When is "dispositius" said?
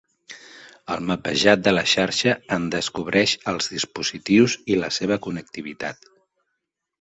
3.75-4.57